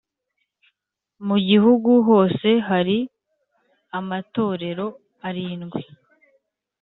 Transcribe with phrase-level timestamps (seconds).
[1.27, 2.97] mu gihugu hose hari
[3.99, 4.87] amatorero
[5.27, 5.81] arindwi